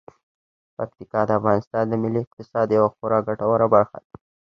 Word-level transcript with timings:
پکتیکا 0.75 1.21
د 1.27 1.29
افغانستان 1.39 1.83
د 1.87 1.93
ملي 2.03 2.19
اقتصاد 2.25 2.67
یوه 2.77 2.89
خورا 2.95 3.19
ګټوره 3.27 3.67
برخه 3.75 3.97
ده. 4.03 4.11